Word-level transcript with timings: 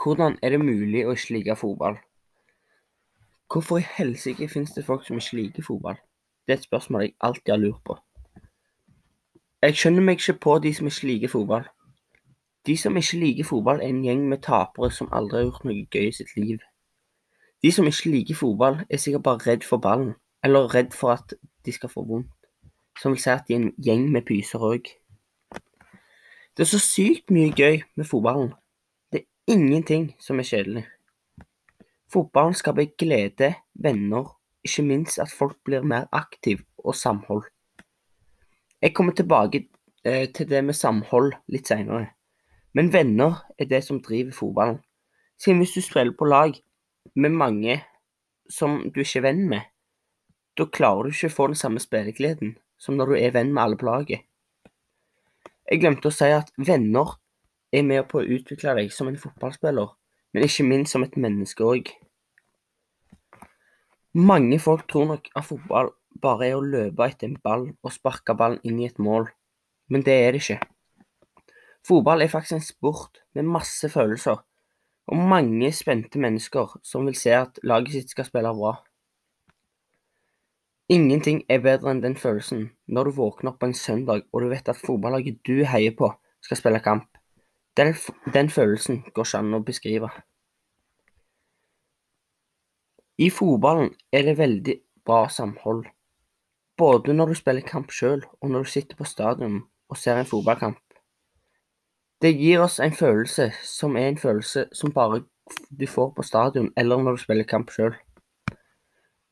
Hvordan 0.00 0.38
er 0.42 0.50
det 0.50 0.60
mulig 0.60 1.04
å 1.06 1.12
ikke 1.12 1.34
like 1.36 1.56
fotball? 1.56 1.98
Hvorfor 3.52 3.82
i 3.82 3.84
helsike 3.98 4.48
finnes 4.48 4.72
det 4.72 4.86
folk 4.86 5.04
som 5.06 5.18
ikke 5.20 5.36
liker 5.36 5.66
fotball? 5.66 5.98
Det 6.46 6.54
er 6.54 6.58
et 6.58 6.64
spørsmål 6.64 7.02
jeg 7.02 7.14
alltid 7.20 7.52
har 7.52 7.60
lurt 7.60 7.82
på. 7.84 7.98
Jeg 9.62 9.76
skjønner 9.76 10.02
meg 10.02 10.18
ikke 10.18 10.38
på 10.40 10.58
de 10.64 10.72
som 10.74 10.88
ikke 10.88 11.06
liker 11.06 11.28
fotball. 11.28 11.68
De 12.66 12.76
som 12.76 12.96
ikke 12.96 13.18
liker 13.20 13.44
fotball, 13.44 13.82
er 13.82 13.92
en 13.92 14.04
gjeng 14.04 14.24
med 14.28 14.42
tapere 14.42 14.90
som 14.90 15.12
aldri 15.12 15.38
har 15.38 15.44
gjort 15.44 15.66
noe 15.68 15.84
gøy 15.90 16.08
i 16.08 16.16
sitt 16.16 16.32
liv. 16.36 16.64
De 17.62 17.72
som 17.72 17.86
ikke 17.86 18.10
liker 18.10 18.38
fotball, 18.38 18.80
er 18.90 19.02
sikkert 19.02 19.26
bare 19.28 19.44
redd 19.46 19.68
for 19.68 19.82
ballen, 19.82 20.14
eller 20.42 20.72
redd 20.74 20.96
for 20.96 21.12
at 21.14 21.36
de 21.66 21.72
skal 21.72 21.92
få 21.92 22.06
vondt. 22.08 22.32
Som 22.98 23.12
vil 23.12 23.22
si 23.22 23.30
at 23.30 23.44
de 23.48 23.54
er 23.54 23.60
en 23.60 23.70
gjeng 23.78 24.08
med 24.10 24.24
pyser 24.26 24.64
òg. 24.64 24.88
Det 26.56 26.64
er 26.64 26.72
så 26.72 26.80
sykt 26.82 27.30
mye 27.30 27.52
gøy 27.52 27.82
med 27.96 28.08
fotballen. 28.08 28.52
Ingenting 29.50 30.12
som 30.22 30.38
er 30.38 30.46
kjedelig. 30.46 30.84
Fotballen 32.12 32.54
skaper 32.54 32.92
glede, 32.94 33.48
venner, 33.74 34.28
ikke 34.62 34.84
minst 34.86 35.18
at 35.18 35.32
folk 35.34 35.56
blir 35.66 35.82
mer 35.82 36.04
aktive 36.14 36.62
og 36.78 36.94
samhold. 36.94 37.48
Jeg 38.78 38.94
kommer 38.94 39.16
tilbake 39.18 39.64
eh, 40.04 40.28
til 40.30 40.46
det 40.46 40.60
med 40.62 40.78
samhold 40.78 41.32
litt 41.50 41.66
seinere, 41.66 42.12
men 42.72 42.92
venner 42.94 43.40
er 43.58 43.66
det 43.66 43.80
som 43.82 43.98
driver 43.98 44.30
fotballen. 44.36 44.78
Siden 45.42 45.58
hvis 45.58 45.74
du 45.74 45.82
spiller 45.82 46.14
på 46.14 46.28
lag 46.30 46.54
med 47.14 47.34
mange 47.34 47.80
som 48.46 48.78
du 48.94 49.00
ikke 49.02 49.24
er 49.24 49.26
venn 49.26 49.42
med, 49.50 49.66
da 50.54 50.68
klarer 50.70 51.10
du 51.10 51.16
ikke 51.16 51.32
å 51.32 51.36
få 51.40 51.48
den 51.50 51.58
samme 51.58 51.82
spillegleden 51.82 52.54
som 52.78 52.94
når 52.94 53.10
du 53.10 53.18
er 53.18 53.34
venn 53.34 53.50
med 53.50 53.64
alle 53.64 53.80
på 53.80 53.90
laget. 53.90 54.22
Jeg 55.66 55.82
glemte 55.82 56.12
å 56.12 56.14
si 56.14 56.30
at 56.30 56.54
venner 56.62 57.16
er 57.72 57.84
med 57.86 58.04
på 58.10 58.20
å 58.20 58.26
utvikle 58.36 58.76
deg 58.78 58.92
som 58.92 59.08
en 59.08 59.18
fotballspiller, 59.18 59.94
men 60.32 60.46
ikke 60.46 60.66
minst 60.68 60.94
som 60.94 61.04
et 61.06 61.16
menneske 61.20 61.64
òg. 61.64 61.90
Mange 64.12 64.58
folk 64.60 64.84
tror 64.92 65.08
nok 65.08 65.30
at 65.32 65.48
fotball 65.48 65.94
bare 66.22 66.50
er 66.50 66.58
å 66.58 66.64
løpe 66.64 67.06
etter 67.08 67.30
en 67.30 67.38
ball 67.40 67.70
og 67.72 67.94
sparke 67.94 68.36
ballen 68.36 68.60
inn 68.68 68.80
i 68.82 68.88
et 68.90 69.00
mål, 69.00 69.30
men 69.88 70.04
det 70.04 70.16
er 70.20 70.36
det 70.36 70.42
ikke. 70.42 70.60
Fotball 71.88 72.22
er 72.22 72.30
faktisk 72.30 72.58
en 72.58 72.66
sport 72.66 73.22
med 73.34 73.48
masse 73.48 73.88
følelser, 73.90 74.42
og 75.08 75.22
mange 75.32 75.72
spente 75.74 76.20
mennesker 76.20 76.76
som 76.86 77.08
vil 77.08 77.16
se 77.18 77.32
at 77.34 77.58
laget 77.66 77.96
sitt 77.96 78.12
skal 78.12 78.28
spille 78.28 78.52
bra. 78.54 78.76
Ingenting 80.92 81.40
er 81.48 81.62
bedre 81.64 81.90
enn 81.90 82.02
den 82.04 82.18
følelsen 82.20 82.66
når 82.86 83.08
du 83.08 83.16
våkner 83.16 83.52
opp 83.52 83.62
på 83.62 83.70
en 83.70 83.78
søndag 83.78 84.26
og 84.28 84.44
du 84.44 84.50
vet 84.50 84.68
at 84.68 84.78
fotballaget 84.78 85.40
du 85.48 85.64
heier 85.64 85.94
på, 85.96 86.10
skal 86.44 86.58
spille 86.58 86.82
kamp. 86.84 87.11
Den, 87.76 87.94
den 88.34 88.50
følelsen 88.50 89.02
går 89.14 89.26
ikke 89.26 89.38
an 89.38 89.56
å 89.56 89.62
beskrive. 89.64 90.10
I 93.18 93.28
fotballen 93.30 93.92
er 94.12 94.26
det 94.26 94.38
veldig 94.38 94.76
bra 95.06 95.26
samhold, 95.28 95.86
både 96.76 97.14
når 97.16 97.32
du 97.32 97.38
spiller 97.38 97.64
kamp 97.66 97.92
sjøl 97.92 98.24
og 98.40 98.50
når 98.50 98.64
du 98.64 98.72
sitter 98.72 98.98
på 98.98 99.08
stadion 99.08 99.60
og 99.88 100.00
ser 100.00 100.20
en 100.20 100.28
fotballkamp. 100.28 100.80
Det 102.22 102.32
gir 102.38 102.62
oss 102.62 102.78
en 102.80 102.94
følelse 102.94 103.50
som 103.66 103.96
er 103.96 104.12
en 104.12 104.18
følelse 104.18 104.68
som 104.72 104.92
bare 104.94 105.24
du 105.70 105.86
får 105.90 106.12
på 106.16 106.22
stadion 106.22 106.70
eller 106.76 107.02
når 107.02 107.16
du 107.16 107.22
spiller 107.24 107.48
kamp 107.48 107.72
sjøl. 107.74 107.96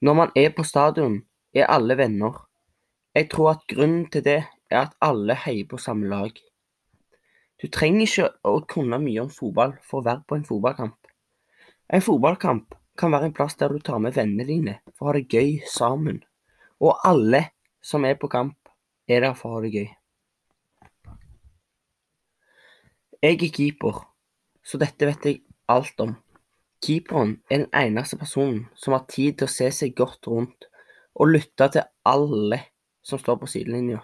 Når 0.01 0.15
man 0.17 0.33
er 0.37 0.51
på 0.57 0.65
stadion, 0.65 1.21
er 1.55 1.69
alle 1.69 1.97
venner. 1.97 2.47
Jeg 3.15 3.29
tror 3.31 3.51
at 3.51 3.67
grunnen 3.69 4.07
til 4.11 4.25
det 4.25 4.39
er 4.71 4.79
at 4.81 4.97
alle 5.03 5.35
heier 5.35 5.69
på 5.71 5.79
samme 5.79 6.09
lag. 6.09 6.31
Du 7.61 7.69
trenger 7.69 8.07
ikke 8.07 8.29
å 8.49 8.61
kunne 8.65 8.99
mye 9.03 9.21
om 9.21 9.33
fotball 9.33 9.75
for 9.85 10.01
å 10.01 10.07
være 10.07 10.25
på 10.25 10.39
en 10.39 10.47
fotballkamp. 10.49 10.97
En 11.93 12.05
fotballkamp 12.05 12.77
kan 12.97 13.13
være 13.13 13.29
en 13.29 13.35
plass 13.37 13.59
der 13.61 13.73
du 13.75 13.83
tar 13.85 14.01
med 14.01 14.17
vennene 14.17 14.47
dine 14.49 14.77
for 14.95 15.07
å 15.07 15.11
ha 15.11 15.19
det 15.19 15.29
gøy 15.29 15.59
sammen. 15.69 16.23
Og 16.81 16.97
alle 17.05 17.51
som 17.85 18.05
er 18.09 18.17
på 18.21 18.31
kamp, 18.33 18.57
er 19.09 19.25
der 19.25 19.37
for 19.37 19.51
å 19.51 19.59
ha 19.59 19.65
det 19.65 19.75
gøy. 19.75 19.89
Jeg 23.21 23.37
er 23.37 23.53
keeper, 23.53 24.01
så 24.65 24.81
dette 24.81 25.09
vet 25.11 25.27
jeg 25.29 25.43
alt 25.69 26.01
om. 26.01 26.15
Keeperen 26.81 27.35
er 27.51 27.67
den 27.67 27.73
eneste 27.77 28.17
personen 28.17 28.63
som 28.73 28.97
har 28.97 29.05
tid 29.13 29.37
til 29.37 29.51
å 29.51 29.53
se 29.53 29.69
seg 29.77 29.93
godt 29.99 30.25
rundt 30.33 30.71
og 31.21 31.35
lytte 31.35 31.69
til 31.75 31.85
alle 32.09 32.63
som 33.05 33.21
står 33.21 33.37
på 33.43 33.51
sidelinja. 33.53 34.01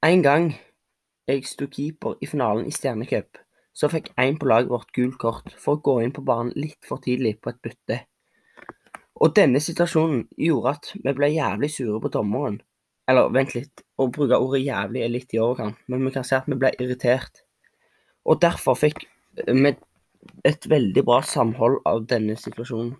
En 0.00 0.24
gang 0.24 0.54
jeg 1.30 1.46
sto 1.48 1.68
keeper 1.70 2.18
i 2.20 2.28
finalen 2.28 2.66
i 2.68 2.74
Stjernecup, 2.74 3.38
så 3.72 3.88
fikk 3.90 4.10
en 4.18 4.38
på 4.38 4.48
laget 4.50 4.72
vårt 4.72 4.92
gult 4.96 5.18
kort 5.20 5.52
for 5.58 5.78
å 5.78 5.82
gå 5.84 6.00
inn 6.04 6.14
på 6.14 6.24
banen 6.26 6.52
litt 6.58 6.80
for 6.86 7.02
tidlig 7.02 7.38
på 7.40 7.52
et 7.52 7.60
bytte. 7.64 8.00
Og 9.20 9.34
denne 9.36 9.60
situasjonen 9.60 10.24
gjorde 10.40 10.74
at 10.76 10.90
vi 10.96 11.14
ble 11.16 11.28
jævlig 11.34 11.70
sure 11.74 12.00
på 12.00 12.10
dommeren. 12.12 12.58
Eller 13.10 13.32
vent 13.34 13.54
litt, 13.56 13.82
å 14.00 14.08
bruke 14.12 14.38
ordet 14.38 14.62
jævlig 14.64 15.04
er 15.04 15.12
litt 15.12 15.34
i 15.34 15.40
overkant, 15.42 15.78
men 15.90 16.04
vi 16.06 16.12
kan 16.14 16.26
si 16.26 16.36
at 16.36 16.48
vi 16.48 16.58
ble 16.60 16.70
irritert. 16.78 17.42
Og 18.24 18.40
derfor 18.40 18.78
fikk 18.78 19.04
vi 19.46 19.74
et 20.44 20.68
veldig 20.68 21.04
bra 21.04 21.20
samhold 21.26 21.80
av 21.88 22.04
denne 22.08 22.36
situasjonen. 22.38 22.94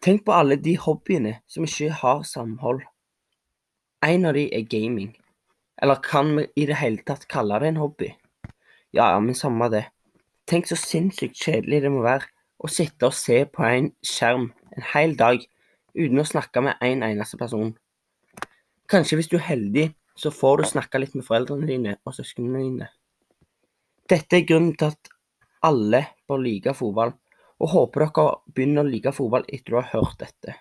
Tenk 0.00 0.24
på 0.24 0.32
alle 0.32 0.56
de 0.56 0.78
hobbyene 0.80 1.34
som 1.50 1.66
ikke 1.66 1.90
har 2.00 2.22
samhold. 2.24 2.80
En 4.00 4.24
av 4.24 4.36
de 4.36 4.46
er 4.56 4.64
gaming. 4.64 5.12
Eller 5.80 6.02
kan 6.04 6.34
vi 6.36 6.46
i 6.60 6.66
det 6.68 6.76
hele 6.80 7.00
tatt 7.06 7.26
kalle 7.30 7.58
det 7.62 7.72
en 7.72 7.80
hobby? 7.80 8.10
Ja, 8.92 9.14
men 9.20 9.34
samme 9.38 9.70
det. 9.72 9.86
Tenk 10.50 10.68
så 10.68 10.76
sinnssykt 10.76 11.38
kjedelig 11.38 11.84
det 11.84 11.92
må 11.94 12.02
være 12.04 12.28
å 12.60 12.68
sitte 12.68 13.08
og 13.08 13.16
se 13.16 13.44
på 13.48 13.64
en 13.64 13.92
skjerm 14.04 14.50
en 14.76 14.86
hel 14.92 15.16
dag 15.18 15.40
uten 15.96 16.20
å 16.20 16.26
snakke 16.26 16.62
med 16.64 16.82
en 16.84 17.04
eneste 17.06 17.38
person. 17.40 17.72
Kanskje 18.90 19.20
hvis 19.20 19.30
du 19.30 19.38
er 19.38 19.46
heldig, 19.46 19.86
så 20.18 20.32
får 20.34 20.60
du 20.60 20.68
snakke 20.68 21.00
litt 21.00 21.14
med 21.16 21.24
foreldrene 21.24 21.68
dine 21.68 21.96
og 22.04 22.16
søsknene 22.16 22.64
dine. 22.64 22.90
Dette 24.10 24.40
er 24.40 24.46
grunnen 24.48 24.74
til 24.76 24.90
at 24.90 25.12
alle 25.64 26.02
bør 26.28 26.42
like 26.42 26.74
fotball, 26.76 27.14
og 27.60 27.72
håper 27.74 28.06
dere 28.06 28.26
begynner 28.50 28.82
å 28.82 28.90
like 28.90 29.12
fotball 29.14 29.46
etter 29.48 29.72
du 29.72 29.78
har 29.78 29.90
hørt 29.94 30.18
dette. 30.20 30.56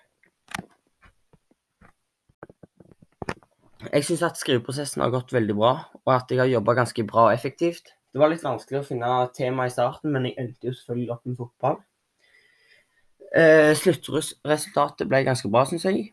Jeg 3.79 4.03
syns 4.03 4.25
at 4.27 4.39
skriveprosessen 4.39 4.99
har 4.99 5.11
gått 5.13 5.31
veldig 5.31 5.55
bra, 5.55 5.71
og 6.03 6.11
at 6.11 6.31
jeg 6.31 6.41
har 6.41 6.49
jobba 6.51 6.75
ganske 6.81 7.03
bra 7.07 7.29
og 7.29 7.35
effektivt. 7.37 7.93
Det 8.11 8.19
var 8.19 8.31
litt 8.31 8.43
vanskelig 8.43 8.81
å 8.81 8.87
finne 8.87 9.11
tema 9.37 9.69
i 9.69 9.71
starten, 9.71 10.11
men 10.11 10.27
jeg 10.27 10.35
endte 10.41 10.67
jo 10.67 10.73
selvfølgelig 10.75 11.13
opp 11.13 11.29
med 11.29 11.37
fotball. 11.39 11.77
Eh, 13.39 13.71
Sluttresultatet 13.79 15.07
ble 15.07 15.21
ganske 15.23 15.51
bra, 15.53 15.63
syns 15.69 15.85
jeg. 15.87 16.09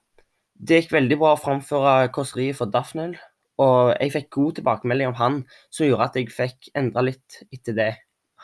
Det 0.56 0.78
gikk 0.78 0.94
veldig 0.94 1.18
bra 1.18 1.32
å 1.34 1.40
framføre 1.40 2.12
kåseriet 2.14 2.60
for 2.60 2.70
Daphnel, 2.70 3.16
og 3.58 3.96
jeg 3.96 4.14
fikk 4.14 4.30
god 4.36 4.60
tilbakemelding 4.60 5.10
om 5.10 5.18
han, 5.18 5.42
som 5.72 5.88
gjorde 5.88 6.06
at 6.06 6.20
jeg 6.20 6.30
fikk 6.36 6.70
endra 6.78 7.02
litt 7.08 7.42
etter 7.50 7.74
det 7.74 7.90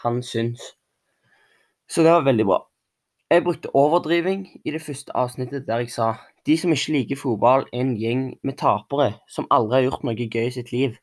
han 0.02 0.18
syns. 0.26 0.72
Så 1.86 2.02
det 2.02 2.10
var 2.10 2.26
veldig 2.26 2.48
bra. 2.48 2.62
Jeg 3.30 3.46
brukte 3.46 3.70
overdriving 3.78 4.48
i 4.64 4.74
det 4.74 4.82
første 4.82 5.14
avsnittet 5.14 5.68
der 5.68 5.84
jeg 5.84 5.94
sa 5.94 6.16
de 6.46 6.56
som 6.58 6.72
ikke 6.74 6.92
liker 6.96 7.18
fotball, 7.18 7.66
er 7.72 7.84
en 7.84 7.94
gjeng 7.98 8.22
med 8.42 8.58
tapere 8.58 9.12
som 9.30 9.46
aldri 9.50 9.78
har 9.78 9.88
gjort 9.88 10.06
noe 10.06 10.26
gøy 10.26 10.46
i 10.48 10.54
sitt 10.54 10.72
liv. 10.74 10.96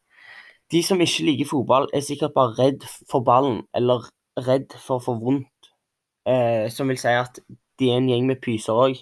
De 0.71 0.81
som 0.85 1.01
ikke 1.01 1.25
liker 1.25 1.49
fotball, 1.49 1.87
er 1.93 2.03
sikkert 2.05 2.35
bare 2.35 2.55
redd 2.57 2.83
for 3.09 3.25
ballen, 3.25 3.63
eller 3.73 4.09
redd 4.39 4.75
for 4.75 4.99
å 4.99 5.03
få 5.03 5.15
vondt, 5.21 5.71
eh, 6.27 6.67
som 6.69 6.91
vil 6.91 6.99
si 6.99 7.13
at 7.15 7.39
de 7.79 7.89
er 7.89 7.97
en 7.97 8.09
gjeng 8.11 8.27
med 8.27 8.41
pyser 8.43 8.75
òg. 8.75 8.99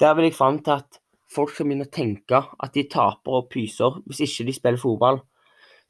Der 0.00 0.14
vil 0.18 0.26
jeg 0.26 0.34
fram 0.34 0.58
til 0.62 0.82
at 0.82 0.98
folk 1.32 1.52
skal 1.52 1.68
begynne 1.68 1.86
å 1.86 1.94
tenke 1.94 2.42
at 2.42 2.72
de 2.74 2.88
taper 2.90 3.38
og 3.38 3.50
pyser 3.52 4.00
hvis 4.06 4.24
ikke 4.26 4.48
de 4.48 4.56
spiller 4.56 4.82
fotball. 4.82 5.22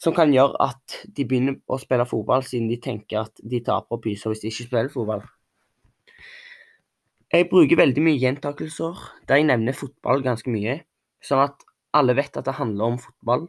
Som 0.03 0.15
kan 0.15 0.33
gjøre 0.35 0.59
at 0.61 0.99
de 1.17 1.25
begynner 1.25 1.61
å 1.71 1.79
spille 1.81 2.07
fotball 2.07 2.45
siden 2.45 2.69
de 2.71 2.79
tenker 2.83 3.23
at 3.23 3.41
de 3.43 3.63
taper 3.65 3.97
og 3.97 4.03
pyser 4.05 4.33
hvis 4.33 4.43
de 4.43 4.51
ikke 4.53 4.69
spiller 4.69 4.93
fotball. 4.93 5.25
Jeg 7.33 7.47
bruker 7.49 7.79
veldig 7.81 8.03
mye 8.05 8.21
gjentakelser 8.21 8.99
der 9.25 9.39
jeg 9.41 9.47
nevner 9.49 9.73
fotball 9.73 10.21
ganske 10.21 10.53
mye, 10.53 10.75
sånn 11.25 11.41
at 11.47 11.63
alle 11.97 12.13
vet 12.19 12.37
at 12.37 12.45
det 12.45 12.59
handler 12.59 12.93
om 12.93 12.99
fotball. 13.01 13.47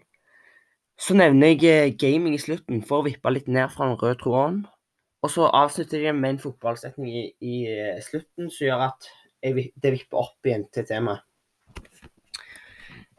Så 0.95 1.17
nevner 1.19 1.51
jeg 1.51 1.67
eh, 1.67 1.95
gaming 1.99 2.37
i 2.37 2.39
slutten 2.39 2.79
for 2.87 3.01
å 3.01 3.07
vippe 3.09 3.33
litt 3.33 3.49
ned 3.51 3.73
fra 3.73 3.89
den 3.89 3.99
røde 3.99 4.21
tråden. 4.21 4.61
Og 5.23 5.33
så 5.33 5.49
avslutter 5.51 5.99
jeg 5.99 6.15
med 6.15 6.35
en 6.37 6.41
fotballsetning 6.45 7.11
i, 7.11 7.25
i 7.43 7.59
eh, 7.73 7.99
slutten 8.05 8.47
som 8.47 8.69
gjør 8.69 8.87
at 8.87 9.11
jeg, 9.43 9.69
det 9.75 9.93
vipper 9.97 10.21
opp 10.21 10.47
igjen 10.47 10.63
til 10.71 10.87
temaet. 10.87 11.27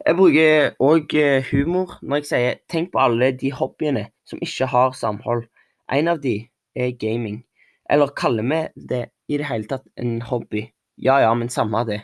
Jeg 0.05 0.17
bruker 0.17 0.73
òg 0.81 1.17
eh, 1.21 1.45
humor 1.51 1.99
når 2.01 2.23
jeg 2.23 2.31
sier 2.31 2.61
'tenk 2.65 2.89
på 2.93 3.05
alle 3.05 3.35
de 3.37 3.53
hobbyene 3.53 4.07
som 4.25 4.41
ikke 4.41 4.73
har 4.73 4.97
samhold'. 4.97 5.45
En 5.93 6.09
av 6.09 6.25
de 6.25 6.39
er 6.73 6.97
gaming. 6.97 7.43
Eller 7.89 8.17
kaller 8.17 8.49
vi 8.49 8.87
det 8.89 9.05
i 9.27 9.39
det 9.39 9.47
hele 9.49 9.69
tatt 9.69 9.87
en 10.01 10.19
hobby? 10.29 10.67
Ja 11.01 11.19
ja, 11.23 11.33
men 11.33 11.49
samme 11.49 11.83
det. 11.87 12.01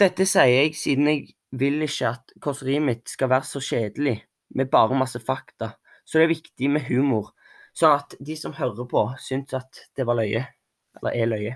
Dette 0.00 0.26
sier 0.26 0.50
jeg 0.50 0.74
siden 0.78 1.08
jeg 1.10 1.34
vil 1.54 1.82
ikke 1.86 2.10
at 2.10 2.34
kåseriet 2.42 2.82
mitt 2.82 3.08
skal 3.10 3.30
være 3.30 3.46
så 3.46 3.62
kjedelig, 3.62 4.18
med 4.54 4.70
bare 4.70 4.98
masse 4.98 5.20
fakta. 5.22 5.74
Så 6.04 6.18
det 6.18 6.26
er 6.26 6.34
viktig 6.34 6.70
med 6.70 6.86
humor. 6.88 7.32
Sånn 7.74 7.96
at 7.98 8.14
de 8.22 8.36
som 8.38 8.54
hører 8.54 8.86
på, 8.90 9.04
syns 9.22 9.54
at 9.56 9.86
det 9.96 10.06
var 10.06 10.18
løye. 10.18 10.44
Eller 10.98 11.14
er 11.18 11.30
løye. 11.30 11.54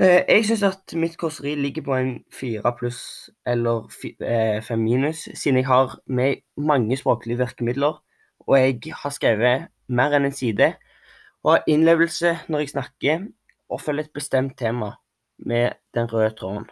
Eh, 0.00 0.22
jeg 0.28 0.46
syns 0.48 0.62
at 0.64 0.94
mitt 0.96 1.18
kåseri 1.20 1.52
ligger 1.60 1.84
på 1.84 1.96
en 1.98 2.12
fire 2.32 2.72
pluss 2.78 3.02
eller 3.46 3.84
eh, 4.24 4.62
fem 4.64 4.80
minus, 4.80 5.26
siden 5.36 5.60
jeg 5.60 5.68
har 5.68 5.98
med 6.06 6.40
mange 6.56 6.96
språklige 6.96 7.38
virkemidler, 7.38 8.00
og 8.46 8.56
jeg 8.58 8.96
har 9.02 9.12
skrevet 9.12 9.68
mer 9.92 10.16
enn 10.16 10.30
en 10.30 10.34
side, 10.34 10.72
og 11.42 11.54
ha 11.54 11.62
innlevelse 11.66 12.36
når 12.48 12.64
jeg 12.64 12.72
snakker, 12.74 13.26
og 13.72 13.80
følge 13.80 14.06
et 14.06 14.14
bestemt 14.14 14.58
tema 14.58 14.92
med 15.38 15.78
den 15.94 16.10
røde 16.12 16.34
tråden. 16.38 16.68